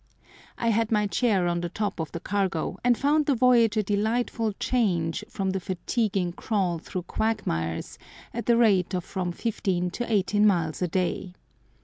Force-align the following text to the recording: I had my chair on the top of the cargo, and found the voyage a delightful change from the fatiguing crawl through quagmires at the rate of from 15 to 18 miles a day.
I 0.57 0.69
had 0.69 0.91
my 0.91 1.05
chair 1.05 1.45
on 1.45 1.61
the 1.61 1.69
top 1.69 1.99
of 1.99 2.11
the 2.11 2.19
cargo, 2.19 2.79
and 2.83 2.97
found 2.97 3.27
the 3.27 3.35
voyage 3.35 3.77
a 3.77 3.83
delightful 3.83 4.51
change 4.53 5.23
from 5.29 5.51
the 5.51 5.59
fatiguing 5.59 6.33
crawl 6.33 6.79
through 6.79 7.03
quagmires 7.03 7.99
at 8.33 8.47
the 8.47 8.57
rate 8.57 8.95
of 8.95 9.03
from 9.03 9.31
15 9.31 9.91
to 9.91 10.11
18 10.11 10.47
miles 10.47 10.81
a 10.81 10.87
day. 10.87 11.35